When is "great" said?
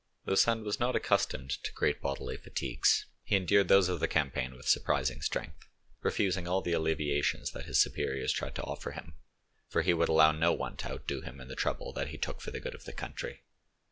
1.73-2.01